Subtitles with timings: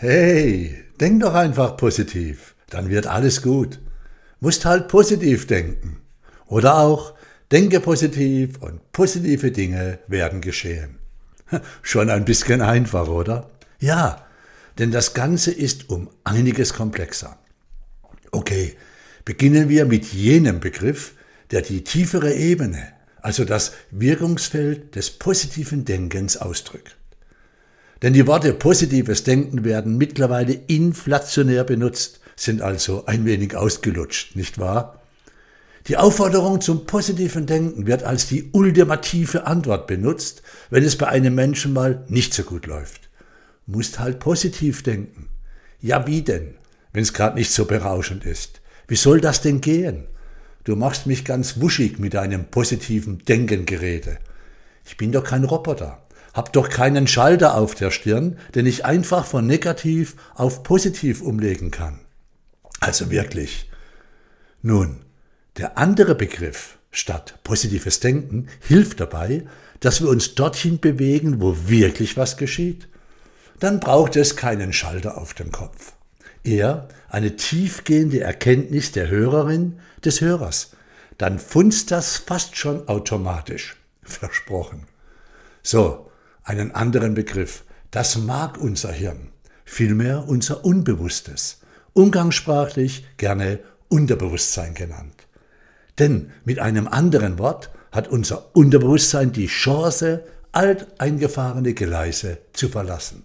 [0.00, 3.80] Hey, denk doch einfach positiv, dann wird alles gut.
[4.38, 5.96] Musst halt positiv denken.
[6.46, 7.14] Oder auch,
[7.50, 11.00] denke positiv und positive Dinge werden geschehen.
[11.82, 13.50] Schon ein bisschen einfach, oder?
[13.80, 14.24] Ja,
[14.78, 17.36] denn das Ganze ist um einiges komplexer.
[18.30, 18.76] Okay,
[19.24, 21.14] beginnen wir mit jenem Begriff,
[21.50, 26.97] der die tiefere Ebene, also das Wirkungsfeld des positiven Denkens ausdrückt.
[28.02, 34.58] Denn die Worte positives Denken werden mittlerweile inflationär benutzt, sind also ein wenig ausgelutscht, nicht
[34.58, 35.02] wahr?
[35.88, 41.34] Die Aufforderung zum positiven Denken wird als die ultimative Antwort benutzt, wenn es bei einem
[41.34, 43.08] Menschen mal nicht so gut läuft.
[43.66, 45.28] Musst halt positiv denken.
[45.80, 46.54] Ja, wie denn,
[46.92, 48.60] wenn es gerade nicht so berauschend ist?
[48.86, 50.04] Wie soll das denn gehen?
[50.64, 54.18] Du machst mich ganz wuschig mit deinem positiven Denkengerede.
[54.84, 56.02] Ich bin doch kein Roboter
[56.38, 61.72] hab doch keinen Schalter auf der Stirn, den ich einfach von negativ auf positiv umlegen
[61.72, 61.98] kann.
[62.78, 63.68] Also wirklich.
[64.62, 65.00] Nun,
[65.56, 69.46] der andere Begriff statt positives Denken hilft dabei,
[69.80, 72.86] dass wir uns dorthin bewegen, wo wirklich was geschieht.
[73.58, 75.94] Dann braucht es keinen Schalter auf dem Kopf.
[76.44, 80.70] Eher eine tiefgehende Erkenntnis der Hörerin, des Hörers.
[81.18, 83.76] Dann funzt das fast schon automatisch.
[84.04, 84.86] Versprochen.
[85.64, 86.07] So,
[86.48, 87.64] einen anderen Begriff.
[87.90, 89.28] Das mag unser Hirn,
[89.64, 91.60] vielmehr unser Unbewusstes,
[91.92, 95.26] umgangssprachlich gerne Unterbewusstsein genannt.
[95.98, 103.24] Denn mit einem anderen Wort hat unser Unterbewusstsein die Chance, alteingefahrene Geleise zu verlassen.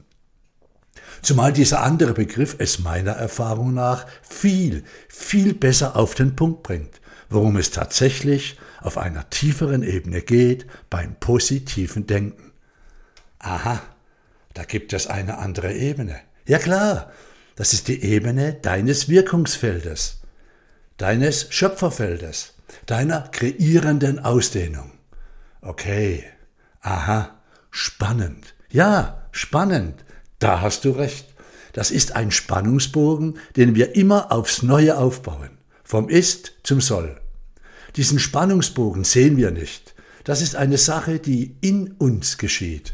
[1.22, 7.00] Zumal dieser andere Begriff es meiner Erfahrung nach viel, viel besser auf den Punkt bringt,
[7.30, 12.53] worum es tatsächlich auf einer tieferen Ebene geht beim positiven Denken.
[13.44, 13.82] Aha,
[14.54, 16.22] da gibt es eine andere Ebene.
[16.48, 17.12] Ja klar,
[17.58, 20.22] das ist die Ebene deines Wirkungsfeldes,
[20.96, 22.54] deines Schöpferfeldes,
[22.86, 24.92] deiner kreierenden Ausdehnung.
[25.62, 26.24] Okay,
[26.82, 27.38] aha,
[27.70, 28.56] spannend.
[28.70, 30.06] Ja, spannend.
[30.40, 31.28] Da hast du recht.
[31.74, 35.58] Das ist ein Spannungsbogen, den wir immer aufs Neue aufbauen.
[35.84, 37.20] Vom Ist zum Soll.
[37.98, 39.96] Diesen Spannungsbogen sehen wir nicht.
[40.24, 42.94] Das ist eine Sache, die in uns geschieht.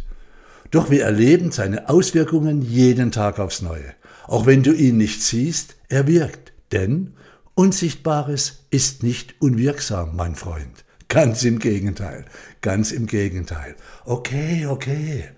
[0.72, 3.94] Doch wir erleben seine Auswirkungen jeden Tag aufs Neue.
[4.28, 6.53] Auch wenn du ihn nicht siehst, er wirkt.
[6.72, 7.13] Denn
[7.56, 10.85] Unsichtbares ist nicht unwirksam, mein Freund.
[11.07, 12.25] Ganz im Gegenteil,
[12.62, 13.75] ganz im Gegenteil.
[14.06, 15.30] Okay, okay.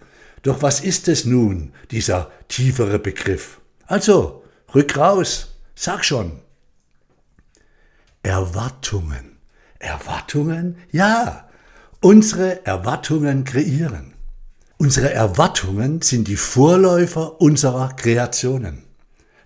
[0.44, 3.62] Doch was ist es nun, dieser tiefere Begriff?
[3.86, 4.44] Also,
[4.76, 6.42] rück raus, sag schon.
[8.22, 9.38] Erwartungen.
[9.80, 10.76] Erwartungen?
[10.92, 11.50] Ja,
[12.02, 14.14] unsere Erwartungen kreieren.
[14.82, 18.82] Unsere Erwartungen sind die Vorläufer unserer Kreationen.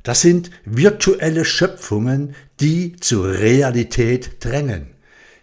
[0.01, 4.91] Das sind virtuelle Schöpfungen, die zur Realität drängen.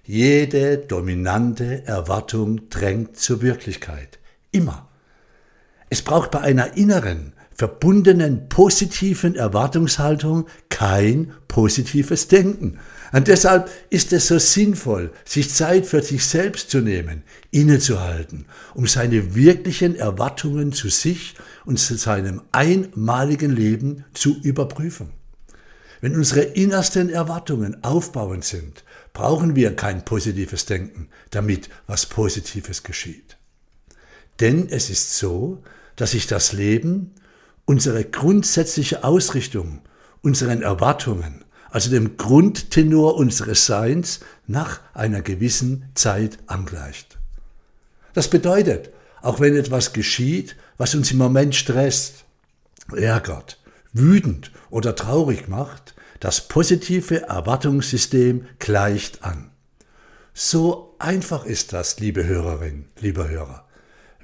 [0.02, 4.18] Jede dominante Erwartung drängt zur Wirklichkeit.
[4.50, 4.88] Immer.
[5.90, 12.78] Es braucht bei einer inneren, verbundenen positiven Erwartungshaltung kein positives Denken.
[13.12, 18.86] Und deshalb ist es so sinnvoll, sich Zeit für sich selbst zu nehmen, innezuhalten, um
[18.86, 21.34] seine wirklichen Erwartungen zu sich
[21.66, 25.10] und zu seinem einmaligen Leben zu überprüfen.
[26.00, 33.36] Wenn unsere innersten Erwartungen aufbauend sind, brauchen wir kein positives Denken, damit was Positives geschieht.
[34.40, 35.62] Denn es ist so,
[35.94, 37.12] dass sich das Leben,
[37.72, 39.80] unsere grundsätzliche Ausrichtung,
[40.20, 47.16] unseren Erwartungen, also dem Grundtenor unseres Seins, nach einer gewissen Zeit angleicht.
[48.12, 48.90] Das bedeutet,
[49.22, 52.26] auch wenn etwas geschieht, was uns im Moment stresst,
[52.94, 53.58] ärgert,
[53.94, 59.50] wütend oder traurig macht, das positive Erwartungssystem gleicht an.
[60.34, 63.66] So einfach ist das, liebe Hörerin, lieber Hörer.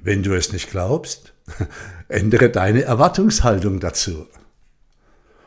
[0.01, 1.33] Wenn du es nicht glaubst,
[2.07, 4.27] ändere deine Erwartungshaltung dazu.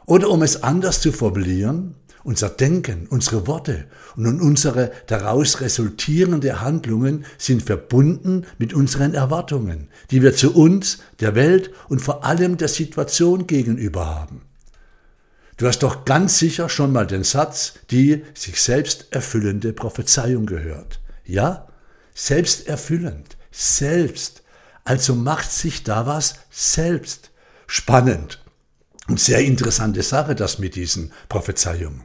[0.07, 1.95] Oder um es anders zu formulieren,
[2.25, 10.23] unser Denken, unsere Worte und unsere daraus resultierende Handlungen sind verbunden mit unseren Erwartungen, die
[10.23, 14.43] wir zu uns, der Welt und vor allem der Situation gegenüber haben.
[15.57, 21.01] Du hast doch ganz sicher schon mal den Satz, die sich selbst erfüllende Prophezeiung gehört.
[21.25, 21.69] Ja,
[22.15, 24.42] selbsterfüllend, selbst.
[24.85, 27.31] Also macht sich da was selbst.
[27.67, 28.43] Spannend.
[29.09, 32.05] Und sehr interessante Sache, das mit diesen Prophezeiungen.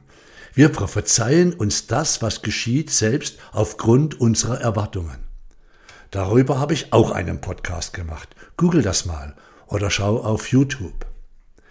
[0.53, 5.19] Wir prophezeien uns das, was geschieht, selbst aufgrund unserer Erwartungen.
[6.09, 8.35] Darüber habe ich auch einen Podcast gemacht.
[8.55, 9.35] Google das mal
[9.67, 11.05] oder schau auf YouTube.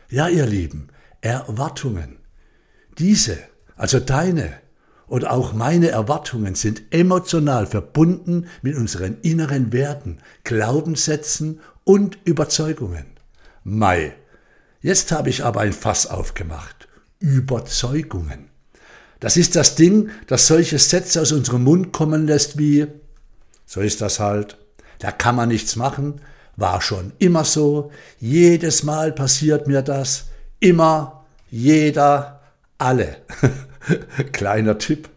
[0.08, 0.88] Ja, ihr Lieben,
[1.20, 2.18] Erwartungen.
[2.98, 3.38] Diese,
[3.74, 4.60] also deine
[5.08, 13.06] oder auch meine Erwartungen sind emotional verbunden mit unseren inneren Werten, Glaubenssätzen und Überzeugungen.
[13.62, 14.14] Mai.
[14.80, 16.88] Jetzt habe ich aber ein Fass aufgemacht.
[17.18, 18.50] Überzeugungen.
[19.20, 22.86] Das ist das Ding, das solche Sätze aus unserem Mund kommen lässt wie,
[23.64, 24.58] so ist das halt,
[24.98, 26.20] da kann man nichts machen,
[26.56, 30.26] war schon immer so, jedes Mal passiert mir das,
[30.60, 32.40] immer, jeder,
[32.78, 33.16] alle.
[34.32, 35.08] Kleiner Tipp,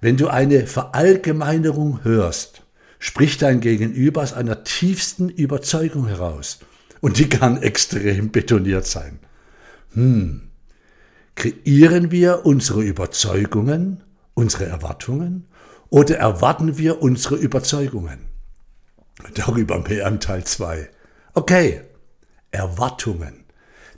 [0.00, 2.62] wenn du eine Verallgemeinerung hörst,
[2.98, 6.58] spricht dein Gegenüber aus einer tiefsten Überzeugung heraus.
[7.00, 9.18] Und die kann extrem betoniert sein.
[9.92, 10.46] Hm,
[11.36, 14.02] Kreieren wir unsere Überzeugungen,
[14.32, 15.46] unsere Erwartungen
[15.90, 18.20] oder erwarten wir unsere Überzeugungen?
[19.34, 20.88] Darüber mehr im Teil 2.
[21.34, 21.82] Okay,
[22.50, 23.44] Erwartungen.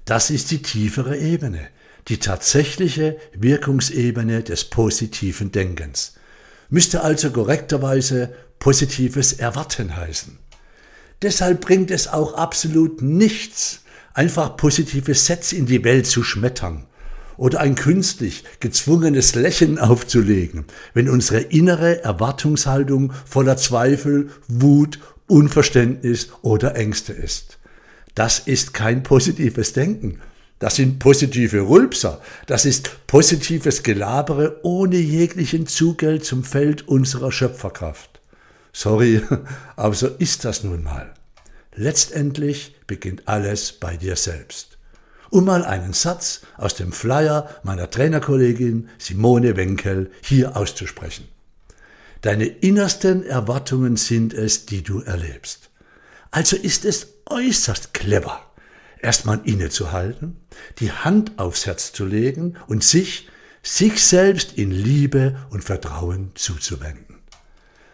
[0.04, 1.68] Das ist die tiefere Ebene,
[2.08, 6.14] die tatsächliche Wirkungsebene des positiven Denkens.
[6.70, 10.38] Müsste also korrekterweise positives Erwarten heißen.
[11.22, 13.82] Deshalb bringt es auch absolut nichts,
[14.14, 16.86] einfach positive Sätze in die Welt zu schmettern
[17.36, 20.64] oder ein künstlich gezwungenes Lächeln aufzulegen,
[20.94, 27.58] wenn unsere innere Erwartungshaltung voller Zweifel, Wut, Unverständnis oder Ängste ist.
[28.14, 30.20] Das ist kein positives Denken.
[30.58, 32.20] Das sind positive Rülpser.
[32.46, 38.20] Das ist positives Gelabere ohne jeglichen Zugeld zum Feld unserer Schöpferkraft.
[38.72, 39.22] Sorry,
[39.76, 41.14] aber so ist das nun mal.
[41.74, 44.78] Letztendlich beginnt alles bei dir selbst
[45.30, 51.28] um mal einen Satz aus dem Flyer meiner Trainerkollegin Simone Wenkel hier auszusprechen.
[52.22, 55.70] Deine innersten Erwartungen sind es, die du erlebst.
[56.30, 58.40] Also ist es äußerst clever,
[59.00, 60.36] erstmal innezuhalten,
[60.78, 63.28] die Hand aufs Herz zu legen und sich,
[63.62, 67.18] sich selbst in Liebe und Vertrauen zuzuwenden.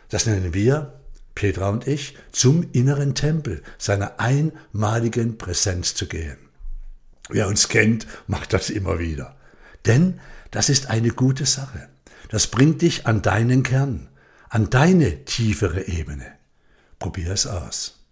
[0.08, 1.00] Das nennen wir,
[1.34, 6.38] Petra und ich, zum inneren Tempel seiner einmaligen Präsenz zu gehen.
[7.28, 9.36] Wer uns kennt, macht das immer wieder.
[9.86, 11.88] Denn das ist eine gute Sache.
[12.28, 14.08] Das bringt dich an deinen Kern,
[14.48, 16.26] an deine tiefere Ebene.
[16.98, 18.03] Probier es aus.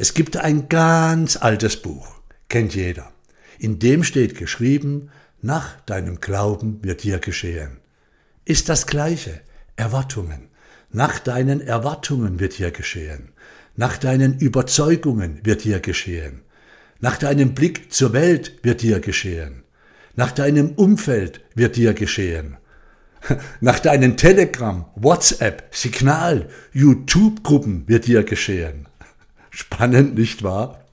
[0.00, 2.06] Es gibt ein ganz altes Buch,
[2.48, 3.10] kennt jeder.
[3.58, 5.10] In dem steht geschrieben,
[5.42, 7.78] nach deinem Glauben wird dir geschehen.
[8.44, 9.40] Ist das gleiche,
[9.74, 10.50] Erwartungen.
[10.92, 13.32] Nach deinen Erwartungen wird dir geschehen.
[13.74, 16.42] Nach deinen Überzeugungen wird dir geschehen.
[17.00, 19.64] Nach deinem Blick zur Welt wird dir geschehen.
[20.14, 22.56] Nach deinem Umfeld wird dir geschehen.
[23.60, 28.86] Nach deinen Telegram, WhatsApp, Signal, YouTube-Gruppen wird dir geschehen.
[29.58, 30.84] Spannend, nicht wahr?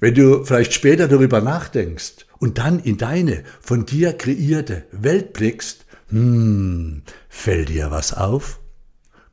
[0.00, 5.86] Wenn du vielleicht später darüber nachdenkst und dann in deine von dir kreierte Welt blickst,
[6.08, 8.58] hm, fällt dir was auf?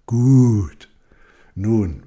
[0.06, 0.88] Gut.
[1.56, 2.04] Nun,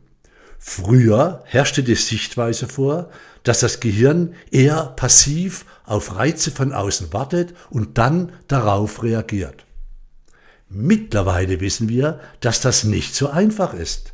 [0.57, 3.11] früher herrschte die Sichtweise vor,
[3.43, 9.67] dass das Gehirn eher passiv auf Reize von außen wartet und dann darauf reagiert.
[10.69, 14.13] Mittlerweile wissen wir, dass das nicht so einfach ist.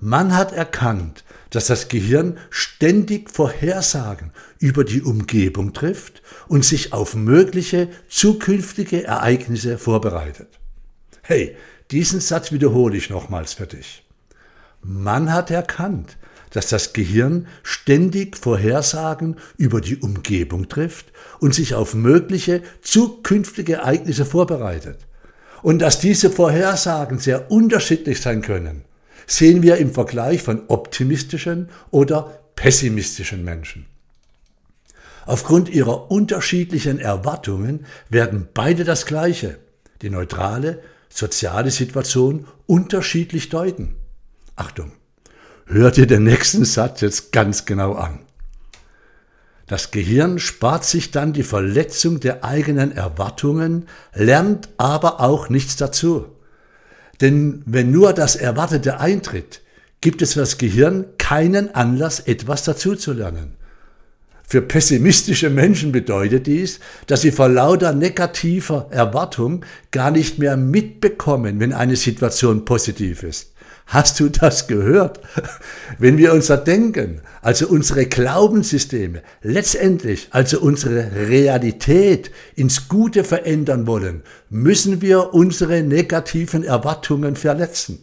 [0.00, 7.14] Man hat erkannt, dass das Gehirn ständig Vorhersagen über die Umgebung trifft und sich auf
[7.14, 10.48] mögliche zukünftige Ereignisse vorbereitet.
[11.22, 11.56] Hey,
[11.90, 14.04] diesen Satz wiederhole ich nochmals für dich.
[14.82, 16.16] Man hat erkannt,
[16.50, 24.24] dass das Gehirn ständig Vorhersagen über die Umgebung trifft und sich auf mögliche zukünftige Ereignisse
[24.24, 24.98] vorbereitet.
[25.62, 28.82] Und dass diese Vorhersagen sehr unterschiedlich sein können,
[29.30, 33.86] sehen wir im Vergleich von optimistischen oder pessimistischen Menschen.
[35.24, 39.58] Aufgrund ihrer unterschiedlichen Erwartungen werden beide das Gleiche,
[40.02, 43.94] die neutrale, soziale Situation unterschiedlich deuten.
[44.56, 44.92] Achtung!
[45.66, 48.18] Hör dir den nächsten Satz jetzt ganz genau an.
[49.68, 56.26] Das Gehirn spart sich dann die Verletzung der eigenen Erwartungen, lernt aber auch nichts dazu.
[57.20, 59.60] Denn wenn nur das Erwartete eintritt,
[60.00, 63.54] gibt es für das Gehirn keinen Anlass, etwas dazu zu lernen.
[64.46, 71.60] Für pessimistische Menschen bedeutet dies, dass sie vor lauter negativer Erwartung gar nicht mehr mitbekommen,
[71.60, 73.49] wenn eine Situation positiv ist.
[73.90, 75.18] Hast du das gehört?
[75.98, 84.22] Wenn wir unser Denken, also unsere Glaubenssysteme, letztendlich also unsere Realität ins Gute verändern wollen,
[84.48, 87.98] müssen wir unsere negativen Erwartungen verletzen.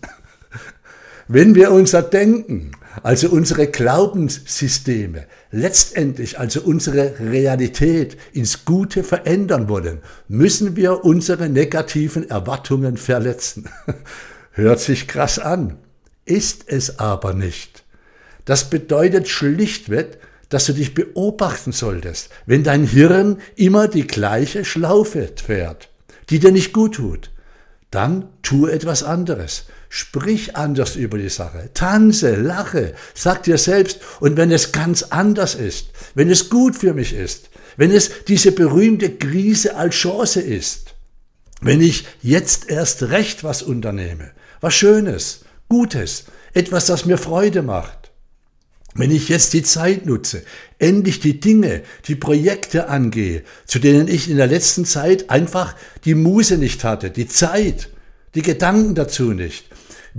[1.30, 10.00] Wenn wir unser Denken, also unsere Glaubenssysteme, letztendlich also unsere Realität ins Gute verändern wollen,
[10.28, 13.70] müssen wir unsere negativen Erwartungen verletzen.
[14.58, 15.78] Hört sich krass an,
[16.26, 17.84] ist es aber nicht.
[18.44, 20.18] Das bedeutet schlichtweg,
[20.50, 25.90] dass du dich beobachten solltest, wenn dein Hirn immer die gleiche Schlaufe fährt,
[26.32, 27.30] die dir nicht gut tut.
[27.92, 29.66] Dann tu etwas anderes.
[29.90, 31.70] Sprich anders über die Sache.
[31.76, 34.00] Tanze, lache, sag dir selbst.
[34.20, 38.52] Und wenn es ganz anders ist, wenn es gut für mich ist, wenn es diese
[38.52, 40.96] berühmte Krise als Chance ist,
[41.62, 48.12] wenn ich jetzt erst recht was unternehme, was Schönes, Gutes, etwas, das mir Freude macht,
[48.96, 50.44] wenn ich jetzt die Zeit nutze,
[50.80, 56.16] endlich die Dinge, die Projekte angehe, zu denen ich in der letzten Zeit einfach die
[56.16, 57.90] Muse nicht hatte, die Zeit,
[58.34, 59.66] die Gedanken dazu nicht.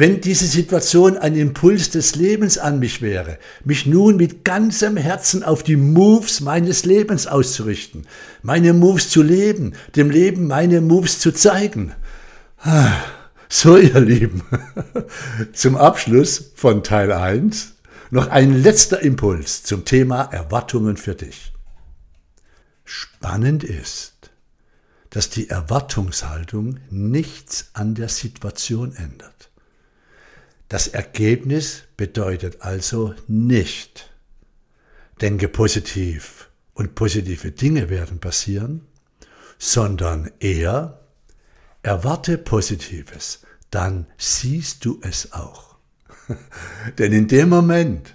[0.01, 5.43] Wenn diese Situation ein Impuls des Lebens an mich wäre, mich nun mit ganzem Herzen
[5.43, 8.07] auf die Moves meines Lebens auszurichten,
[8.43, 11.95] meine Moves zu leben, dem Leben meine Moves zu zeigen.
[13.51, 14.43] So, ihr Lieben,
[15.55, 17.77] zum Abschluss von Teil 1
[18.11, 21.53] noch ein letzter Impuls zum Thema Erwartungen für dich.
[22.85, 24.31] Spannend ist,
[25.09, 29.51] dass die Erwartungshaltung nichts an der Situation ändert.
[30.69, 34.11] Das Ergebnis bedeutet also nicht,
[35.23, 38.87] denke positiv und positive Dinge werden passieren,
[39.59, 41.01] sondern eher
[41.89, 43.41] erwarte Positives,
[43.71, 45.77] dann siehst du es auch.
[46.99, 48.15] Denn in dem Moment,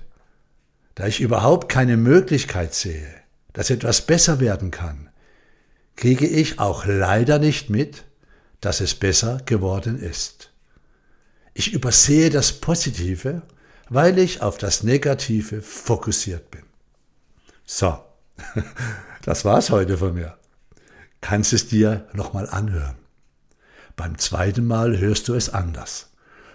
[0.94, 3.12] da ich überhaupt keine Möglichkeit sehe,
[3.52, 5.10] dass etwas besser werden kann,
[5.96, 8.06] kriege ich auch leider nicht mit,
[8.62, 10.52] dass es besser geworden ist.
[11.56, 13.42] Ich übersehe das Positive,
[13.90, 16.64] weil ich auf das Negative fokussiert bin.
[17.66, 17.98] So,
[19.24, 20.38] das war's heute von mir.
[21.22, 23.03] Kannst es dir nochmal anhören.
[23.96, 26.10] Beim zweiten Mal hörst du es anders.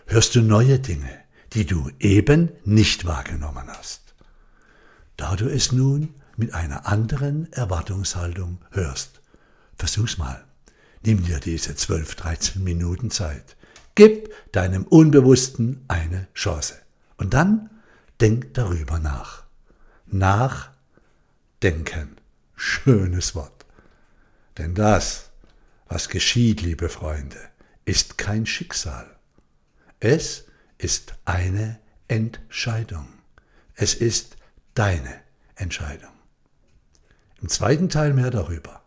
[0.07, 1.19] Hörst du neue Dinge
[1.53, 4.15] die du eben nicht wahrgenommen hast.
[5.17, 9.21] Da du es nun mit einer anderen Erwartungshaltung hörst.
[9.77, 10.45] Versuch's mal.
[11.05, 13.57] Nimm dir diese 12, 13 Minuten Zeit.
[13.95, 16.75] Gib deinem Unbewussten eine Chance.
[17.17, 17.71] Und dann
[18.21, 19.45] denk darüber nach.
[20.07, 20.77] Nachdenken.
[22.55, 23.67] Schönes Wort.
[24.59, 25.28] Denn das,
[25.89, 27.39] was geschieht, liebe Freunde,
[27.85, 29.17] ist kein Schicksal.
[30.01, 30.45] Es
[30.77, 33.09] ist eine Entscheidung.
[33.75, 34.37] Es ist
[34.75, 35.21] deine
[35.57, 36.13] Entscheidung.
[37.41, 38.83] Im zweiten Teil mehr darüber.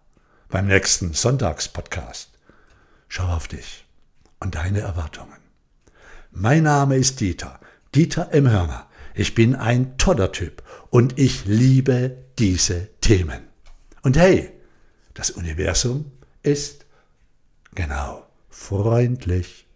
[0.50, 2.30] Beim nächsten Sonntagspodcast.
[3.08, 3.86] Schau auf dich
[4.40, 5.40] und deine Erwartungen.
[6.32, 7.60] Mein Name ist Dieter,
[7.96, 8.50] Dieter M.
[8.50, 8.88] Hörner.
[9.14, 13.42] Ich bin ein toller Typ und ich liebe diese Themen.
[14.02, 14.52] Und hey,
[15.14, 16.12] das Universum
[16.44, 16.81] ist
[17.76, 19.68] genau freundlich.